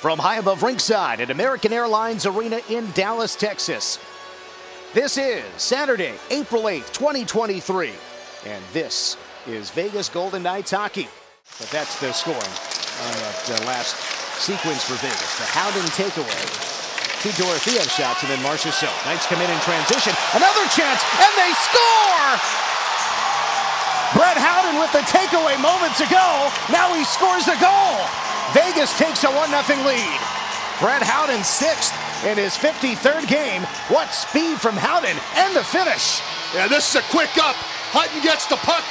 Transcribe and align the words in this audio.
from 0.00 0.18
high 0.18 0.38
above 0.38 0.62
ringside 0.62 1.20
at 1.20 1.28
American 1.28 1.74
Airlines 1.74 2.24
Arena 2.24 2.58
in 2.70 2.90
Dallas, 2.92 3.36
Texas. 3.36 3.98
This 4.94 5.18
is 5.18 5.44
Saturday, 5.60 6.14
April 6.30 6.62
8th, 6.62 6.90
2023, 6.96 7.92
and 8.46 8.64
this 8.72 9.18
is 9.46 9.68
Vegas 9.76 10.08
Golden 10.08 10.42
Knights 10.42 10.70
hockey. 10.70 11.06
But 11.60 11.68
that's 11.68 12.00
the 12.00 12.16
scoring 12.16 12.40
on 12.40 13.12
that 13.12 13.60
uh, 13.60 13.66
last 13.68 13.92
sequence 14.40 14.88
for 14.88 14.96
Vegas. 15.04 15.36
The 15.36 15.44
Howden 15.52 15.84
takeaway. 15.92 16.48
Two 17.20 17.36
Dorofeyev 17.36 17.84
shots 17.92 18.24
and 18.24 18.32
then 18.32 18.40
Marchessault. 18.40 18.96
Knights 19.04 19.26
come 19.26 19.44
in 19.44 19.50
in 19.52 19.60
transition. 19.60 20.16
Another 20.32 20.64
chance, 20.72 21.04
and 21.20 21.32
they 21.36 21.52
score! 21.60 22.40
Brett 24.16 24.40
Howden 24.40 24.80
with 24.80 24.92
the 24.96 25.04
takeaway 25.12 25.60
moments 25.60 26.00
ago. 26.00 26.48
Now 26.72 26.88
he 26.96 27.04
scores 27.04 27.52
a 27.52 27.60
goal. 27.60 28.29
Vegas 28.52 28.96
takes 28.98 29.22
a 29.22 29.30
1 29.30 29.50
0 29.50 29.86
lead. 29.86 30.20
Brett 30.80 31.02
Howden 31.02 31.44
sixth 31.44 31.94
in 32.24 32.36
his 32.36 32.56
53rd 32.56 33.28
game. 33.28 33.62
What 33.88 34.10
speed 34.10 34.58
from 34.60 34.74
Howden 34.76 35.16
and 35.36 35.54
the 35.54 35.62
finish. 35.62 36.18
Yeah, 36.54 36.66
this 36.66 36.90
is 36.90 36.96
a 36.98 37.04
quick 37.14 37.30
up. 37.38 37.54
Hutton 37.94 38.22
gets 38.22 38.46
the 38.46 38.56
puck 38.66 38.82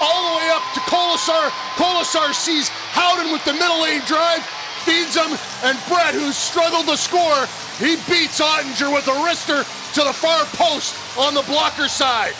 all 0.00 0.32
the 0.32 0.34
way 0.40 0.48
up 0.54 0.64
to 0.72 0.80
Kolesar. 0.88 1.50
Kolesar 1.76 2.32
sees 2.32 2.68
Howden 2.96 3.32
with 3.32 3.44
the 3.44 3.52
middle 3.52 3.82
lane 3.82 4.00
drive, 4.06 4.44
feeds 4.88 5.16
him, 5.16 5.36
and 5.64 5.76
Brett, 5.88 6.14
who 6.14 6.32
struggled 6.32 6.86
to 6.86 6.96
score, 6.96 7.44
he 7.78 7.96
beats 8.08 8.40
Oettinger 8.40 8.92
with 8.92 9.06
a 9.08 9.16
wrister 9.20 9.66
to 9.94 10.00
the 10.00 10.12
far 10.12 10.44
post 10.56 10.96
on 11.18 11.34
the 11.34 11.42
blocker 11.42 11.88
side. 11.88 12.34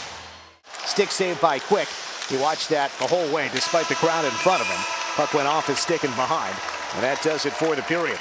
Stick 0.87 1.11
saved 1.11 1.41
by 1.41 1.59
Quick. 1.59 1.89
He 2.28 2.37
watched 2.37 2.69
that 2.70 2.91
the 2.98 3.06
whole 3.06 3.28
way 3.33 3.51
despite 3.53 3.89
the 3.89 3.95
crowd 3.97 4.25
in 4.25 4.30
front 4.30 4.62
of 4.62 4.67
him. 4.67 4.98
Puck 5.19 5.35
went 5.35 5.49
off 5.49 5.67
his 5.67 5.81
stick 5.81 6.05
and 6.05 6.15
behind. 6.15 6.55
And 6.95 7.03
that 7.03 7.21
does 7.25 7.45
it 7.45 7.53
for 7.53 7.75
the 7.75 7.83
period. 7.83 8.17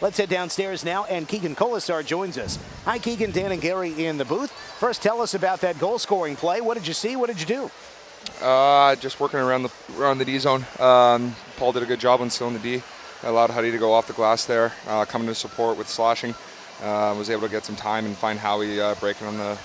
Let's 0.00 0.16
head 0.16 0.30
downstairs 0.30 0.82
now, 0.82 1.04
and 1.04 1.28
Keegan 1.28 1.54
Kolesar 1.54 2.02
joins 2.06 2.38
us. 2.38 2.58
Hi, 2.86 2.98
Keegan, 2.98 3.32
Dan, 3.32 3.52
and 3.52 3.60
Gary 3.60 4.06
in 4.06 4.16
the 4.16 4.24
booth. 4.24 4.50
First, 4.50 5.02
tell 5.02 5.20
us 5.20 5.34
about 5.34 5.60
that 5.60 5.78
goal 5.78 5.98
scoring 5.98 6.34
play. 6.34 6.62
What 6.62 6.78
did 6.78 6.86
you 6.86 6.94
see? 6.94 7.16
What 7.16 7.26
did 7.26 7.38
you 7.38 7.44
do? 7.44 7.70
Uh, 8.42 8.96
just 8.96 9.20
working 9.20 9.40
around 9.40 9.64
the 9.64 9.72
around 9.98 10.16
the 10.16 10.24
D 10.24 10.38
zone. 10.38 10.64
Um, 10.78 11.36
Paul 11.58 11.72
did 11.72 11.82
a 11.82 11.86
good 11.86 12.00
job 12.00 12.22
on 12.22 12.30
sealing 12.30 12.54
the 12.54 12.60
D. 12.60 12.82
Allowed 13.24 13.50
Huddy 13.50 13.70
to 13.70 13.76
go 13.76 13.92
off 13.92 14.06
the 14.06 14.14
glass 14.14 14.46
there, 14.46 14.72
uh, 14.88 15.04
coming 15.04 15.28
to 15.28 15.34
support 15.34 15.76
with 15.76 15.86
slashing. 15.86 16.34
Uh, 16.82 17.14
was 17.18 17.28
able 17.28 17.42
to 17.42 17.50
get 17.50 17.66
some 17.66 17.76
time 17.76 18.06
and 18.06 18.16
find 18.16 18.38
Howie 18.38 18.80
uh, 18.80 18.94
breaking 18.94 19.26
on 19.26 19.36
the 19.36 19.58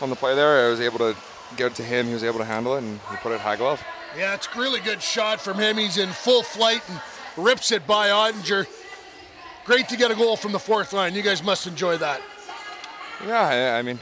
on 0.00 0.10
the 0.10 0.16
play 0.16 0.34
there. 0.34 0.66
I 0.66 0.70
was 0.70 0.80
able 0.80 0.98
to 0.98 1.14
get 1.56 1.70
it 1.70 1.74
to 1.76 1.84
him. 1.84 2.06
He 2.06 2.14
was 2.14 2.24
able 2.24 2.40
to 2.40 2.44
handle 2.44 2.74
it, 2.74 2.82
and 2.82 2.98
he 3.10 3.16
put 3.18 3.30
it 3.30 3.40
high 3.40 3.54
glove. 3.54 3.80
Yeah, 4.16 4.34
it's 4.34 4.48
a 4.54 4.58
really 4.58 4.80
good 4.80 5.02
shot 5.02 5.40
from 5.40 5.58
him. 5.58 5.76
He's 5.76 5.98
in 5.98 6.08
full 6.10 6.42
flight 6.42 6.82
and 6.88 7.00
rips 7.36 7.72
it 7.72 7.86
by 7.86 8.08
Oettinger. 8.08 8.66
Great 9.64 9.88
to 9.88 9.96
get 9.96 10.10
a 10.10 10.14
goal 10.14 10.36
from 10.36 10.52
the 10.52 10.58
fourth 10.58 10.92
line. 10.92 11.14
You 11.14 11.22
guys 11.22 11.42
must 11.42 11.66
enjoy 11.66 11.96
that. 11.98 12.20
Yeah, 13.26 13.40
I, 13.40 13.78
I 13.78 13.82
mean, 13.82 13.98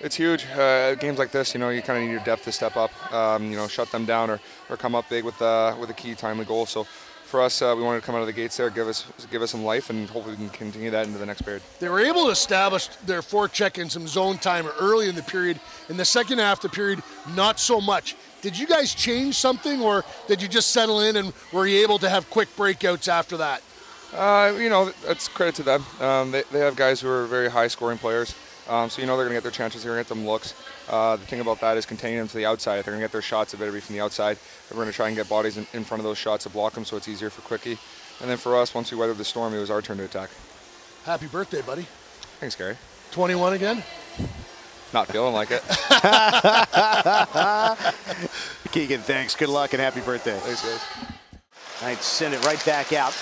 it's 0.00 0.16
huge. 0.16 0.46
Uh, 0.46 0.94
games 0.96 1.18
like 1.18 1.30
this, 1.30 1.54
you 1.54 1.60
know, 1.60 1.68
you 1.68 1.82
kind 1.82 1.98
of 1.98 2.04
need 2.04 2.10
your 2.10 2.24
depth 2.24 2.44
to 2.44 2.52
step 2.52 2.76
up. 2.76 2.90
Um, 3.12 3.50
you 3.50 3.56
know, 3.56 3.68
shut 3.68 3.92
them 3.92 4.04
down 4.04 4.30
or, 4.30 4.40
or 4.68 4.76
come 4.76 4.94
up 4.94 5.08
big 5.08 5.24
with 5.24 5.40
uh, 5.40 5.76
with 5.78 5.90
a 5.90 5.94
key 5.94 6.14
timely 6.14 6.44
goal. 6.44 6.66
So 6.66 6.84
for 7.30 7.40
us, 7.40 7.62
uh, 7.62 7.74
we 7.76 7.84
wanted 7.84 8.00
to 8.00 8.06
come 8.06 8.16
out 8.16 8.22
of 8.22 8.26
the 8.26 8.32
gates 8.32 8.56
there, 8.56 8.70
give 8.70 8.88
us 8.88 9.06
give 9.30 9.42
us 9.42 9.52
some 9.52 9.62
life, 9.62 9.90
and 9.90 10.08
hopefully 10.08 10.34
we 10.34 10.48
can 10.48 10.50
continue 10.50 10.90
that 10.90 11.06
into 11.06 11.18
the 11.18 11.26
next 11.26 11.42
period. 11.42 11.62
They 11.78 11.88
were 11.88 12.00
able 12.00 12.24
to 12.24 12.30
establish 12.30 12.88
their 13.06 13.20
forecheck 13.20 13.80
and 13.80 13.92
some 13.92 14.08
zone 14.08 14.38
time 14.38 14.66
early 14.80 15.08
in 15.08 15.14
the 15.14 15.22
period. 15.22 15.60
In 15.88 15.96
the 15.96 16.04
second 16.04 16.38
half 16.38 16.64
of 16.64 16.70
the 16.70 16.74
period, 16.74 17.02
not 17.36 17.60
so 17.60 17.80
much. 17.80 18.16
Did 18.42 18.58
you 18.58 18.66
guys 18.66 18.94
change 18.94 19.36
something, 19.36 19.82
or 19.82 20.04
did 20.26 20.40
you 20.40 20.48
just 20.48 20.70
settle 20.70 21.00
in 21.00 21.16
and 21.16 21.32
were 21.52 21.66
you 21.66 21.82
able 21.82 21.98
to 21.98 22.08
have 22.08 22.28
quick 22.30 22.48
breakouts 22.56 23.08
after 23.08 23.36
that? 23.36 23.62
Uh, 24.14 24.56
you 24.58 24.68
know, 24.68 24.90
that's 25.06 25.28
credit 25.28 25.54
to 25.56 25.62
them. 25.62 25.84
Um, 26.00 26.30
they, 26.30 26.42
they 26.50 26.60
have 26.60 26.74
guys 26.74 27.00
who 27.00 27.08
are 27.08 27.26
very 27.26 27.50
high 27.50 27.68
scoring 27.68 27.98
players. 27.98 28.34
Um, 28.68 28.88
so 28.88 29.02
you 29.02 29.06
know 29.06 29.16
they're 29.16 29.26
going 29.26 29.34
to 29.34 29.36
get 29.36 29.42
their 29.42 29.50
chances, 29.50 29.82
they're 29.82 29.92
going 29.92 30.04
to 30.04 30.08
get 30.08 30.16
them 30.16 30.26
looks. 30.26 30.54
Uh, 30.88 31.16
the 31.16 31.26
thing 31.26 31.40
about 31.40 31.60
that 31.60 31.76
is 31.76 31.84
containing 31.84 32.18
them 32.18 32.28
to 32.28 32.36
the 32.36 32.46
outside. 32.46 32.76
They're 32.76 32.92
going 32.92 33.00
to 33.00 33.04
get 33.04 33.12
their 33.12 33.22
shots, 33.22 33.52
it 33.52 33.58
better 33.58 33.72
be 33.72 33.80
from 33.80 33.96
the 33.96 34.00
outside. 34.00 34.38
We're 34.70 34.76
going 34.76 34.88
to 34.88 34.92
try 34.92 35.08
and 35.08 35.16
get 35.16 35.28
bodies 35.28 35.56
in, 35.56 35.66
in, 35.72 35.82
front 35.82 36.00
of 36.00 36.04
those 36.04 36.18
shots 36.18 36.44
to 36.44 36.50
block 36.50 36.74
them 36.74 36.84
so 36.84 36.96
it's 36.96 37.08
easier 37.08 37.30
for 37.30 37.42
Quickie. 37.42 37.78
And 38.20 38.30
then 38.30 38.36
for 38.36 38.56
us, 38.56 38.74
once 38.74 38.92
we 38.92 38.98
weathered 38.98 39.16
the 39.16 39.24
storm, 39.24 39.54
it 39.54 39.58
was 39.58 39.70
our 39.70 39.82
turn 39.82 39.96
to 39.96 40.04
attack. 40.04 40.30
Happy 41.04 41.26
birthday, 41.26 41.62
buddy. 41.62 41.86
Thanks, 42.38 42.54
Gary. 42.54 42.76
21 43.10 43.54
again? 43.54 43.82
Not 44.92 45.08
feeling 45.08 45.34
like 45.34 45.50
it. 45.50 45.62
Keegan, 48.72 49.00
thanks. 49.00 49.36
Good 49.36 49.48
luck 49.48 49.72
and 49.72 49.80
happy 49.80 50.00
birthday. 50.00 50.38
Thanks, 50.38 50.62
guys. 50.62 50.80
Knights 51.82 52.06
send 52.06 52.34
it 52.34 52.44
right 52.44 52.64
back 52.66 52.92
out. 52.92 53.14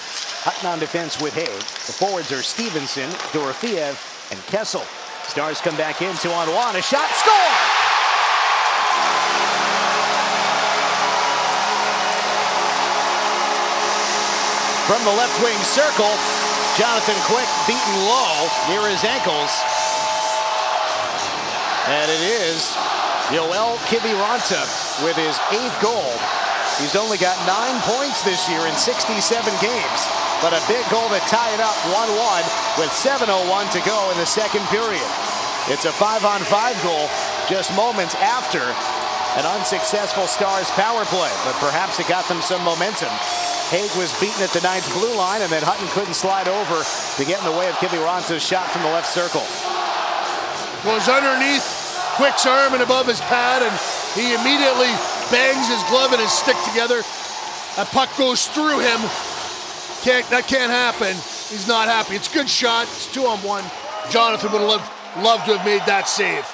Hutton 0.43 0.69
on 0.69 0.79
defense 0.79 1.21
with 1.21 1.35
Hague. 1.35 1.63
The 1.87 1.93
forwards 1.93 2.33
are 2.33 2.43
Stevenson, 2.43 3.11
Dorofeyev, 3.37 4.33
and 4.33 4.41
Kessel. 4.47 4.83
Stars 5.29 5.61
come 5.61 5.77
back 5.77 6.01
in, 6.01 6.17
to 6.17 6.33
on 6.33 6.49
one, 6.55 6.75
a 6.75 6.83
shot, 6.83 7.11
score! 7.13 7.53
From 14.89 15.05
the 15.05 15.13
left 15.21 15.37
wing 15.45 15.59
circle, 15.69 16.09
Jonathan 16.81 17.21
Quick 17.29 17.45
beaten 17.69 17.95
low 18.09 18.49
near 18.73 18.89
his 18.89 19.05
ankles. 19.05 19.53
And 21.89 22.13
it 22.13 22.21
is 22.21 22.77
Joel 23.33 23.81
Kiviranta 23.89 24.61
with 25.01 25.17
his 25.17 25.41
eighth 25.57 25.73
goal. 25.81 26.13
He's 26.77 26.93
only 26.93 27.17
got 27.17 27.33
nine 27.49 27.81
points 27.89 28.21
this 28.21 28.45
year 28.45 28.61
in 28.69 28.77
67 28.77 29.17
games, 29.65 30.01
but 30.45 30.53
a 30.53 30.61
big 30.69 30.85
goal 30.93 31.09
to 31.09 31.21
tie 31.33 31.49
it 31.57 31.65
up 31.65 31.73
1-1 31.89 32.45
with 32.77 32.93
7.01 32.93 33.73
to 33.73 33.81
go 33.89 33.97
in 34.13 34.19
the 34.21 34.29
second 34.29 34.61
period. 34.69 35.09
It's 35.73 35.89
a 35.89 35.93
five-on-five 35.97 36.77
goal 36.85 37.09
just 37.49 37.73
moments 37.73 38.15
after 38.21 38.61
an 39.41 39.49
unsuccessful 39.49 40.29
Stars 40.29 40.69
power 40.77 41.09
play, 41.09 41.33
but 41.49 41.57
perhaps 41.57 41.99
it 42.01 42.07
got 42.07 42.29
them 42.29 42.43
some 42.43 42.63
momentum. 42.65 43.13
Hague 43.73 43.97
was 43.97 44.13
beaten 44.21 44.45
at 44.45 44.53
the 44.53 44.61
Knights 44.61 44.93
blue 44.93 45.17
line, 45.17 45.41
and 45.41 45.51
then 45.51 45.63
Hutton 45.65 45.89
couldn't 45.97 46.21
slide 46.21 46.49
over 46.49 46.85
to 46.85 47.25
get 47.25 47.41
in 47.41 47.49
the 47.49 47.57
way 47.57 47.69
of 47.69 47.81
Kiviranta's 47.81 48.45
shot 48.45 48.69
from 48.69 48.83
the 48.83 48.93
left 48.93 49.09
circle. 49.09 49.45
Goes 50.85 51.09
underneath 51.09 51.65
Quick's 52.17 52.47
arm 52.47 52.75
and 52.75 52.83
above 52.83 53.07
his 53.07 53.21
pad, 53.23 53.63
and 53.63 53.75
he 54.15 54.35
immediately 54.35 54.91
bangs 55.31 55.69
his 55.69 55.83
glove 55.91 56.13
and 56.13 56.21
his 56.21 56.33
stick 56.33 56.57
together. 56.67 57.01
A 57.79 57.85
puck 57.85 58.11
goes 58.17 58.47
through 58.49 58.81
him. 58.81 58.99
Can't 60.03 60.29
that 60.31 60.47
can't 60.47 60.71
happen. 60.71 61.15
He's 61.51 61.69
not 61.69 61.89
happy. 61.89 62.15
It's 62.15 62.31
a 62.31 62.35
good 62.35 62.49
shot. 62.49 62.85
It's 62.85 63.13
two 63.13 63.27
on 63.27 63.39
one. 63.39 63.65
Jonathan 64.11 64.53
would 64.53 64.61
have 64.61 64.69
loved, 64.69 64.91
loved 65.25 65.47
to 65.47 65.57
have 65.57 65.67
made 65.67 65.83
that 65.87 66.09
save. 66.09 66.47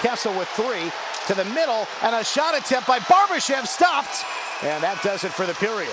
Kessel 0.00 0.36
with 0.38 0.48
three 0.48 0.90
to 1.26 1.34
the 1.34 1.44
middle, 1.54 1.86
and 2.02 2.14
a 2.14 2.24
shot 2.24 2.56
attempt 2.56 2.88
by 2.88 2.98
Barbashev 3.00 3.66
stopped. 3.66 4.24
And 4.62 4.82
that 4.82 5.00
does 5.02 5.24
it 5.24 5.32
for 5.32 5.46
the 5.46 5.54
period. 5.54 5.92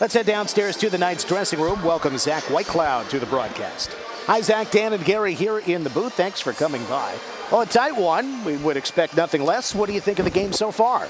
Let's 0.00 0.14
head 0.14 0.26
downstairs 0.26 0.76
to 0.78 0.90
the 0.90 0.98
Knights 0.98 1.24
dressing 1.24 1.60
room. 1.60 1.82
Welcome 1.84 2.18
Zach 2.18 2.42
Whitecloud 2.44 3.08
to 3.10 3.18
the 3.18 3.26
broadcast. 3.26 3.90
Hi, 4.26 4.40
Zach, 4.40 4.70
Dan, 4.70 4.92
and 4.92 5.04
Gary 5.04 5.34
here 5.34 5.58
in 5.58 5.82
the 5.82 5.90
booth. 5.90 6.12
Thanks 6.12 6.40
for 6.40 6.52
coming 6.52 6.84
by. 6.84 7.12
Well, 7.50 7.62
a 7.62 7.66
tight 7.66 7.96
one. 7.96 8.44
We 8.44 8.56
would 8.56 8.76
expect 8.76 9.16
nothing 9.16 9.42
less. 9.42 9.74
What 9.74 9.88
do 9.88 9.94
you 9.94 10.00
think 10.00 10.20
of 10.20 10.24
the 10.24 10.30
game 10.30 10.52
so 10.52 10.70
far? 10.70 11.08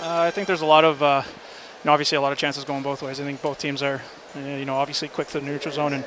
Uh, 0.00 0.22
I 0.22 0.30
think 0.30 0.46
there's 0.46 0.62
a 0.62 0.66
lot 0.66 0.82
of, 0.82 1.02
uh, 1.02 1.22
you 1.26 1.32
know, 1.84 1.92
obviously 1.92 2.16
a 2.16 2.22
lot 2.22 2.32
of 2.32 2.38
chances 2.38 2.64
going 2.64 2.82
both 2.82 3.02
ways. 3.02 3.20
I 3.20 3.24
think 3.24 3.42
both 3.42 3.58
teams 3.58 3.82
are, 3.82 4.00
uh, 4.34 4.40
you 4.40 4.64
know, 4.64 4.76
obviously 4.76 5.08
quick 5.08 5.28
to 5.28 5.40
the 5.40 5.44
neutral 5.44 5.74
zone, 5.74 5.92
and 5.92 6.04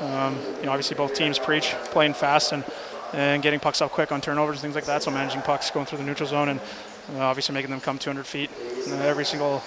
um, 0.00 0.38
you 0.60 0.64
know, 0.64 0.72
obviously 0.72 0.96
both 0.96 1.12
teams 1.12 1.38
preach 1.38 1.74
playing 1.90 2.14
fast 2.14 2.52
and 2.52 2.64
and 3.12 3.42
getting 3.42 3.60
pucks 3.60 3.82
up 3.82 3.90
quick 3.90 4.10
on 4.10 4.22
turnovers, 4.22 4.56
and 4.56 4.62
things 4.62 4.74
like 4.74 4.86
that. 4.86 5.02
So 5.02 5.10
managing 5.10 5.42
pucks 5.42 5.70
going 5.70 5.84
through 5.84 5.98
the 5.98 6.04
neutral 6.04 6.28
zone 6.28 6.48
and 6.48 6.60
uh, 7.14 7.20
obviously 7.20 7.52
making 7.52 7.70
them 7.70 7.80
come 7.80 7.98
200 7.98 8.26
feet 8.26 8.50
uh, 8.88 8.94
every 8.94 9.24
single 9.26 9.62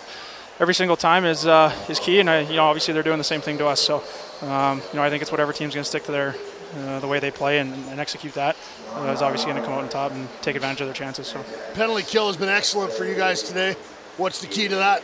every 0.60 0.74
single 0.74 0.98
time 0.98 1.26
is 1.26 1.46
uh, 1.46 1.72
is 1.88 2.00
key. 2.00 2.20
And 2.20 2.30
I, 2.30 2.40
you 2.40 2.56
know, 2.56 2.66
obviously 2.66 2.96
they're 2.96 3.04
doing 3.04 3.20
the 3.20 3.24
same 3.24 3.42
thing 3.42 3.60
to 3.60 3.68
us. 3.68 3.80
So 3.82 4.04
um, 4.42 4.82
you 4.92 4.98
know, 4.98 5.04
I 5.04 5.10
think 5.10 5.22
it's 5.22 5.32
whatever 5.32 5.54
team's 5.54 5.74
going 5.74 5.84
to 5.84 5.90
stick 5.90 6.04
to 6.06 6.12
their 6.12 6.36
uh, 6.76 7.00
the 7.00 7.08
way 7.08 7.20
they 7.20 7.32
play 7.32 7.60
and, 7.60 7.74
and 7.90 8.00
execute 8.00 8.34
that 8.34 8.58
uh, 8.94 9.12
is 9.14 9.22
obviously 9.22 9.52
going 9.52 9.62
to 9.62 9.66
come 9.66 9.78
out 9.78 9.84
on 9.84 9.90
top 9.90 10.12
and 10.12 10.28
take 10.42 10.56
advantage 10.56 10.82
of 10.82 10.88
their 10.88 10.94
chances. 10.94 11.28
So 11.28 11.44
penalty 11.74 12.04
kill 12.04 12.28
has 12.28 12.38
been 12.38 12.50
excellent 12.50 12.92
for 12.92 13.06
you 13.06 13.16
guys 13.16 13.42
today. 13.42 13.76
What's 14.18 14.42
the 14.42 14.48
key 14.48 14.68
to 14.68 14.76
that? 14.76 15.04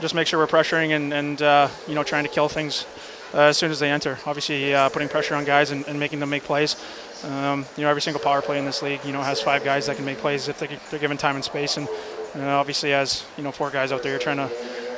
Just 0.00 0.14
make 0.14 0.26
sure 0.26 0.38
we're 0.38 0.46
pressuring 0.46 0.94
and, 0.94 1.12
and 1.12 1.42
uh, 1.42 1.68
you 1.88 1.94
know 1.94 2.04
trying 2.04 2.24
to 2.24 2.30
kill 2.30 2.48
things 2.48 2.86
uh, 3.34 3.40
as 3.40 3.58
soon 3.58 3.70
as 3.70 3.80
they 3.80 3.90
enter. 3.90 4.18
Obviously, 4.24 4.74
uh, 4.74 4.88
putting 4.88 5.08
pressure 5.08 5.34
on 5.34 5.44
guys 5.44 5.70
and, 5.70 5.86
and, 5.86 5.98
making 5.98 6.20
them 6.20 6.30
make 6.30 6.44
plays. 6.44 6.76
Um, 7.24 7.66
you 7.76 7.82
know, 7.82 7.90
every 7.90 8.02
single 8.02 8.22
power 8.22 8.40
play 8.40 8.58
in 8.58 8.64
this 8.64 8.80
league, 8.80 9.04
you 9.04 9.12
know, 9.12 9.22
has 9.22 9.42
five 9.42 9.64
guys 9.64 9.86
that 9.86 9.96
can 9.96 10.04
make 10.04 10.18
plays 10.18 10.48
if 10.48 10.58
they, 10.58 10.78
are 10.96 11.00
given 11.00 11.16
time 11.16 11.34
and 11.34 11.44
space. 11.44 11.76
And 11.76 11.88
uh, 12.36 12.58
obviously, 12.58 12.92
as 12.92 13.26
you 13.36 13.42
know, 13.42 13.52
four 13.52 13.70
guys 13.70 13.90
out 13.92 14.02
there, 14.02 14.12
you're 14.12 14.20
trying 14.20 14.36
to 14.36 14.50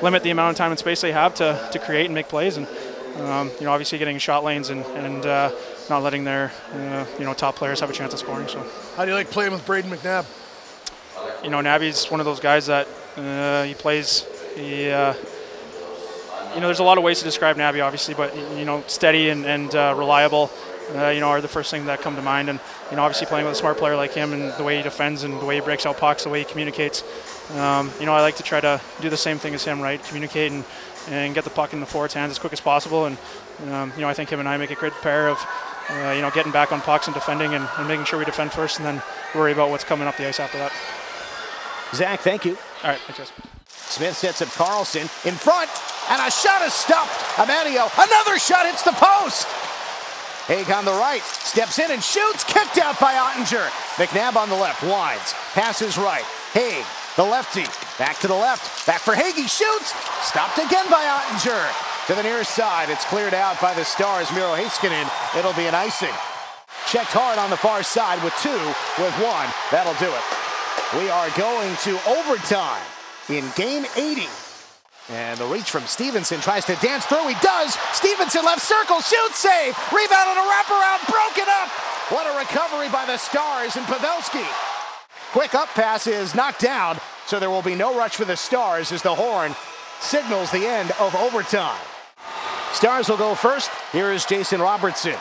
limit 0.02 0.23
the 0.23 0.31
amount 0.31 0.50
of 0.50 0.56
time 0.56 0.70
and 0.70 0.79
space 0.79 1.00
they 1.00 1.12
have 1.12 1.35
to, 1.37 1.69
to 1.73 1.79
create 1.79 2.06
and 2.06 2.14
make 2.14 2.29
plays. 2.29 2.56
And 2.56 2.67
um, 3.17 3.51
you 3.59 3.67
know, 3.67 3.73
obviously 3.73 3.99
getting 3.99 4.19
shot 4.19 4.45
lanes 4.45 4.71
and, 4.71 4.85
and 4.87 5.27
uh, 5.27 5.51
not 5.89 6.03
letting 6.03 6.25
their 6.25 6.53
uh, 6.73 7.07
you 7.19 7.25
know 7.25 7.35
top 7.35 7.57
players 7.57 7.81
have 7.81 7.91
a 7.91 7.93
chance 7.93 8.12
of 8.12 8.19
scoring. 8.19 8.49
So, 8.49 8.65
how 8.97 9.05
do 9.05 9.11
you 9.11 9.17
like 9.17 9.31
playing 9.31 9.53
with 9.53 9.65
Braden 9.67 9.91
McNabb? 9.91 10.27
You 11.45 11.51
know, 11.51 11.61
Nabby's 11.61 12.11
one 12.11 12.21
of 12.21 12.27
those 12.27 12.41
guys 12.41 12.67
that 12.67 12.89
uh, 13.17 13.65
he 13.65 13.75
plays. 13.75 14.27
He 14.57 14.91
you 16.55 16.61
know, 16.61 16.67
there's 16.67 16.81
a 16.81 16.85
lot 16.85 16.99
of 16.99 17.05
ways 17.05 17.19
to 17.21 17.25
describe 17.25 17.57
Nabby, 17.57 17.81
obviously, 17.81 18.15
but 18.15 18.37
you 18.57 18.65
know, 18.65 18.83
steady 18.87 19.29
and, 19.29 19.45
and 19.45 19.75
uh, 19.75 19.95
reliable. 19.97 20.51
Uh, 20.95 21.09
you 21.09 21.21
know, 21.21 21.29
are 21.29 21.41
the 21.41 21.47
first 21.47 21.71
thing 21.71 21.85
that 21.87 22.01
come 22.01 22.17
to 22.17 22.23
mind. 22.23 22.51
And 22.51 22.59
you 22.91 22.97
know, 22.97 23.03
obviously 23.03 23.29
playing 23.29 23.47
with 23.47 23.53
a 23.53 23.57
smart 23.57 23.79
player 23.79 23.95
like 23.95 24.12
him 24.12 24.33
and 24.33 24.53
the 24.55 24.65
way 24.65 24.77
he 24.77 24.83
defends 24.83 25.23
and 25.23 25.41
the 25.41 25.45
way 25.45 25.55
he 25.55 25.61
breaks 25.61 25.87
out 25.87 25.99
pucks, 25.99 26.25
the 26.25 26.31
way 26.31 26.41
he 26.41 26.45
communicates. 26.45 27.05
Um, 27.56 27.91
you 27.99 28.06
know, 28.06 28.14
I 28.14 28.20
like 28.20 28.37
to 28.37 28.43
try 28.43 28.61
to 28.61 28.81
do 29.00 29.11
the 29.11 29.17
same 29.17 29.38
thing 29.38 29.55
as 29.55 29.64
him, 29.64 29.81
right? 29.81 30.02
Communicate 30.05 30.52
and, 30.52 30.64
and 31.08 31.35
get 31.35 31.44
the 31.44 31.50
puck 31.50 31.73
in 31.73 31.81
the 31.81 31.87
forward's 31.87 32.14
hands 32.14 32.31
as 32.31 32.38
quick 32.38 32.52
as 32.52 32.61
possible. 32.61 33.06
And 33.06 33.19
um, 33.70 33.93
you 33.97 34.02
know, 34.02 34.08
I 34.08 34.14
think 34.14 34.31
him 34.31 34.41
and 34.41 34.49
I 34.49 34.56
make 34.56 34.70
a 34.70 34.75
great 34.75 34.93
pair 34.94 35.29
of 35.29 35.38
uh, 35.91 36.12
you 36.14 36.23
know 36.23 36.31
getting 36.31 36.52
back 36.52 36.73
on 36.73 36.81
pucks 36.81 37.06
and 37.06 37.14
defending 37.14 37.55
and, 37.55 37.69
and 37.79 37.88
making 37.88 38.05
sure 38.05 38.19
we 38.19 38.25
defend 38.25 38.52
first, 38.52 38.79
and 38.79 38.87
then 38.87 39.02
worry 39.35 39.52
about 39.52 39.70
what's 39.70 39.85
coming 39.85 40.06
up 40.06 40.17
the 40.17 40.26
ice 40.26 40.41
after 40.41 40.58
that. 40.58 40.73
Zach, 41.94 42.20
thank 42.20 42.44
you. 42.44 42.56
All 42.82 42.91
right, 42.91 43.00
thanks. 43.00 43.32
Smith 43.67 44.17
sets 44.17 44.41
up 44.41 44.49
Karlsson 44.49 45.02
in 45.26 45.35
front, 45.35 45.69
and 46.11 46.23
a 46.23 46.31
shot 46.31 46.62
is 46.62 46.73
stopped. 46.73 47.11
Amadio, 47.35 47.91
another 47.99 48.38
shot 48.38 48.67
hits 48.67 48.82
the 48.82 48.93
post. 48.93 49.49
Hague 50.47 50.70
on 50.70 50.85
the 50.85 50.93
right, 50.93 51.23
steps 51.23 51.79
in 51.79 51.91
and 51.91 52.02
shoots, 52.02 52.44
kicked 52.44 52.79
out 52.79 52.99
by 53.00 53.14
Oettinger. 53.14 53.67
McNabb 53.97 54.37
on 54.37 54.49
the 54.49 54.55
left, 54.55 54.82
winds, 54.82 55.35
passes 55.55 55.99
right. 55.99 56.25
Hague, 56.52 56.87
the 57.17 57.25
lefty, 57.25 57.65
back 57.99 58.19
to 58.21 58.29
the 58.29 58.35
left, 58.35 58.87
back 58.87 59.01
for 59.01 59.15
Hague, 59.15 59.35
he 59.35 59.49
shoots, 59.49 59.93
stopped 60.23 60.59
again 60.59 60.89
by 60.91 61.03
Oettinger. 61.03 62.07
To 62.07 62.15
the 62.15 62.23
near 62.23 62.45
side, 62.45 62.91
it's 62.91 63.05
cleared 63.05 63.35
out 63.35 63.61
by 63.61 63.75
the 63.75 63.85
Stars, 63.85 64.31
Miro 64.33 64.55
Heiskanen. 64.55 65.09
It'll 65.39 65.55
be 65.55 65.67
an 65.67 65.75
icing. 65.75 66.15
Checked 66.87 67.12
hard 67.12 67.39
on 67.39 67.51
the 67.51 67.57
far 67.57 67.83
side 67.83 68.23
with 68.25 68.35
two, 68.43 68.51
with 68.99 69.15
one. 69.23 69.47
That'll 69.71 69.95
do 70.03 70.11
it. 70.11 70.25
We 70.99 71.11
are 71.11 71.31
going 71.39 71.77
to 71.87 71.95
overtime 72.11 72.83
in 73.29 73.47
game 73.55 73.87
80. 73.95 74.27
And 75.11 75.39
the 75.39 75.47
reach 75.47 75.71
from 75.71 75.87
Stevenson 75.87 76.41
tries 76.41 76.65
to 76.67 76.75
dance 76.83 77.07
through. 77.07 77.27
He 77.27 77.39
does. 77.43 77.75
Stevenson 77.93 78.45
left 78.45 78.62
circle, 78.62 79.01
shoots, 79.03 79.39
save. 79.39 79.75
Rebound 79.91 80.29
on 80.31 80.39
a 80.39 80.47
wraparound, 80.47 81.03
broken 81.11 81.47
up. 81.47 81.69
What 82.11 82.27
a 82.27 82.39
recovery 82.39 82.89
by 82.89 83.07
the 83.07 83.19
Stars 83.19 83.77
and 83.77 83.87
Pavelski. 83.87 84.47
Quick 85.32 85.55
up 85.55 85.69
pass 85.69 86.09
is 86.09 86.35
knocked 86.35 86.61
down, 86.61 86.99
so 87.27 87.38
there 87.38 87.50
will 87.50 87.62
be 87.62 87.77
no 87.77 87.97
rush 87.97 88.17
for 88.17 88.25
the 88.25 88.37
Stars 88.37 88.91
as 88.91 89.03
the 89.03 89.15
horn 89.15 89.55
signals 90.00 90.50
the 90.50 90.67
end 90.67 90.91
of 90.99 91.15
overtime. 91.15 91.81
Stars 92.73 93.09
will 93.09 93.17
go 93.17 93.37
first. 93.37 93.71
Here 93.93 94.11
is 94.11 94.25
Jason 94.25 94.61
Robertson. 94.61 95.15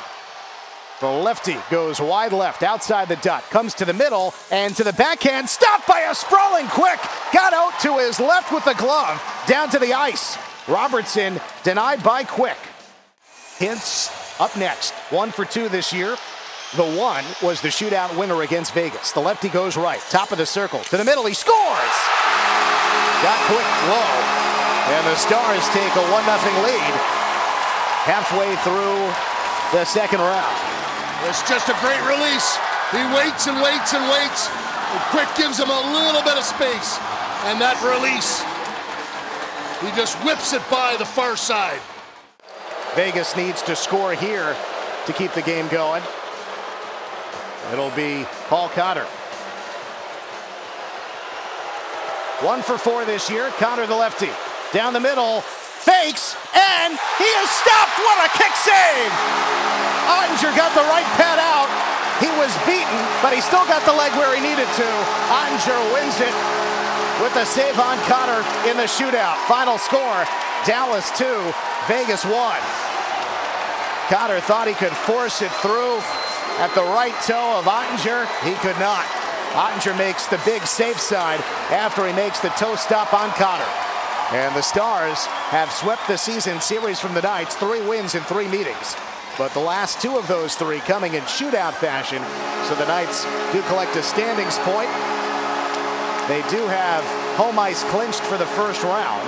The 1.00 1.08
lefty 1.08 1.58
goes 1.70 2.02
wide 2.02 2.34
left 2.34 2.64
outside 2.64 3.08
the 3.08 3.18
dot, 3.18 3.44
comes 3.52 3.76
to 3.76 3.86
the 3.86 3.94
middle 3.94 4.34
and 4.52 4.76
to 4.78 4.84
the 4.84 4.94
backhand, 4.94 5.48
stopped 5.48 5.88
by 5.88 6.00
a 6.00 6.16
sprawling 6.16 6.68
quick, 6.68 7.00
got 7.32 7.54
out 7.54 7.80
to 7.82 8.00
his 8.00 8.20
left 8.20 8.52
with 8.52 8.66
the 8.66 8.74
glove, 8.74 9.22
down 9.48 9.70
to 9.70 9.80
the 9.80 9.94
ice. 9.94 10.38
Robertson 10.68 11.40
denied 11.64 12.04
by 12.04 12.24
quick. 12.24 12.58
Hintz 13.60 14.42
up 14.42 14.58
next, 14.58 14.92
one 15.12 15.32
for 15.32 15.46
two 15.46 15.70
this 15.70 15.94
year. 15.94 16.18
The 16.78 16.86
one 16.86 17.26
was 17.42 17.62
the 17.62 17.70
shootout 17.70 18.16
winner 18.16 18.44
against 18.44 18.76
Vegas. 18.76 19.12
The 19.12 19.20
lefty 19.20 19.50
goes 19.50 19.76
right, 19.76 20.00
top 20.14 20.32
of 20.32 20.38
the 20.38 20.46
circle, 20.46 20.80
to 20.94 20.98
the 20.98 21.04
middle, 21.04 21.26
he 21.26 21.34
scores! 21.34 21.98
Got 23.26 23.42
quick 23.50 23.70
low, 23.90 24.14
and 24.94 25.02
the 25.10 25.18
Stars 25.18 25.66
take 25.74 25.90
a 25.98 26.06
1 26.14 26.24
0 26.30 26.30
lead 26.62 26.94
halfway 28.06 28.54
through 28.62 29.02
the 29.74 29.84
second 29.84 30.22
round. 30.22 30.58
It's 31.26 31.42
just 31.50 31.70
a 31.70 31.78
great 31.82 32.06
release. 32.06 32.58
He 32.94 33.02
waits 33.18 33.50
and 33.50 33.58
waits 33.66 33.94
and 33.98 34.06
waits. 34.06 34.48
And 34.48 35.02
Quick 35.10 35.30
gives 35.36 35.60
him 35.60 35.70
a 35.70 35.82
little 35.90 36.22
bit 36.22 36.38
of 36.38 36.44
space. 36.46 37.02
And 37.50 37.60
that 37.60 37.82
release, 37.82 38.46
he 39.82 39.90
just 39.98 40.22
whips 40.24 40.54
it 40.54 40.62
by 40.70 40.96
the 40.98 41.06
far 41.06 41.36
side. 41.36 41.82
Vegas 42.94 43.36
needs 43.36 43.62
to 43.64 43.76
score 43.76 44.14
here 44.14 44.56
to 45.08 45.14
keep 45.14 45.34
the 45.34 45.42
game 45.42 45.68
going. 45.70 46.04
It'll 47.72 47.92
be 47.92 48.26
Paul 48.50 48.70
Cotter. 48.70 49.06
One 52.42 52.64
for 52.64 52.80
four 52.80 53.06
this 53.06 53.30
year. 53.30 53.52
Cotter 53.62 53.86
the 53.86 53.96
lefty. 53.96 54.32
Down 54.74 54.94
the 54.94 55.00
middle. 55.00 55.42
Fakes. 55.86 56.34
And 56.56 56.98
he 57.22 57.30
is 57.30 57.50
stopped. 57.50 57.94
What 58.02 58.26
a 58.26 58.30
kick 58.34 58.54
save! 58.58 59.12
Oettinger 60.10 60.56
got 60.58 60.74
the 60.74 60.88
right 60.90 61.06
pad 61.14 61.38
out. 61.38 61.70
He 62.18 62.28
was 62.42 62.50
beaten, 62.66 63.00
but 63.22 63.38
he 63.38 63.40
still 63.40 63.64
got 63.70 63.86
the 63.86 63.94
leg 63.94 64.12
where 64.18 64.34
he 64.34 64.42
needed 64.42 64.66
to. 64.66 64.90
Oettinger 65.30 65.80
wins 65.94 66.18
it 66.20 66.34
with 67.22 67.36
a 67.38 67.46
save 67.46 67.78
on 67.78 67.98
Cotter 68.10 68.42
in 68.66 68.78
the 68.78 68.90
shootout. 68.90 69.38
Final 69.46 69.78
score 69.78 70.26
Dallas 70.66 71.12
2, 71.18 71.26
Vegas 71.88 72.26
1. 72.26 72.34
Cotter 74.10 74.42
thought 74.42 74.66
he 74.66 74.74
could 74.74 74.96
force 75.06 75.44
it 75.44 75.52
through 75.62 76.02
at 76.60 76.76
the 76.76 76.84
right 76.84 77.16
toe 77.24 77.60
of 77.60 77.66
Oettinger. 77.66 78.28
He 78.44 78.54
could 78.60 78.78
not. 78.80 79.06
Oettinger 79.56 79.98
makes 79.98 80.28
the 80.28 80.40
big 80.46 80.62
safe 80.68 81.00
side 81.00 81.40
after 81.72 82.06
he 82.06 82.14
makes 82.14 82.40
the 82.40 82.50
toe 82.50 82.76
stop 82.76 83.14
on 83.14 83.30
Cotter. 83.32 83.66
And 84.36 84.56
the 84.56 84.62
Stars 84.62 85.26
have 85.50 85.72
swept 85.72 86.06
the 86.08 86.18
season 86.18 86.62
series 86.62 87.00
from 87.00 87.16
the 87.16 87.22
Knights, 87.22 87.56
three 87.56 87.82
wins 87.88 88.14
in 88.14 88.22
three 88.24 88.48
meetings. 88.48 88.96
But 89.38 89.54
the 89.54 89.60
last 89.60 90.02
two 90.02 90.18
of 90.18 90.28
those 90.28 90.56
three 90.56 90.80
coming 90.82 91.14
in 91.14 91.24
shootout 91.24 91.74
fashion. 91.74 92.22
So 92.68 92.76
the 92.76 92.86
Knights 92.86 93.24
do 93.54 93.62
collect 93.64 93.96
a 93.96 94.04
standings 94.04 94.60
point. 94.60 94.92
They 96.28 96.44
do 96.52 96.62
have 96.68 97.04
home 97.38 97.58
ice 97.58 97.84
clinched 97.86 98.22
for 98.22 98.38
the 98.38 98.46
first 98.46 98.84
round. 98.84 99.28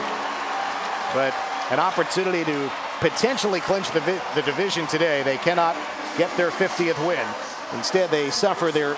But 1.16 1.34
an 1.72 1.80
opportunity 1.80 2.44
to 2.44 2.72
potentially 3.00 3.62
clinch 3.62 3.89
the, 3.92 4.01
the 4.36 4.44
division 4.44 4.86
today. 4.86 5.24
They 5.24 5.38
cannot 5.38 5.75
get 6.18 6.36
their 6.38 6.52
50th 6.52 7.06
win. 7.08 7.25
Instead, 7.74 8.10
they 8.12 8.30
suffer 8.30 8.72
their 8.72 8.96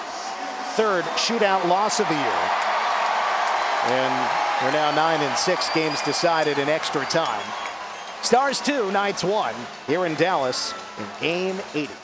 third 0.75 1.04
shootout 1.15 1.68
loss 1.68 2.00
of 2.00 2.07
the 2.07 2.15
year. 2.15 2.50
And 3.86 4.30
they're 4.62 4.71
now 4.71 4.95
nine 4.95 5.21
and 5.21 5.38
six 5.38 5.69
games 5.74 6.01
decided 6.01 6.57
in 6.57 6.69
extra 6.69 7.06
time. 7.06 7.44
Stars 8.21 8.62
two, 8.62 8.92
Knights 8.92 9.24
one 9.24 9.54
here 9.88 10.06
in 10.06 10.15
Dallas 10.15 10.74
in 10.98 11.06
game 11.19 11.60
80. 11.74 12.02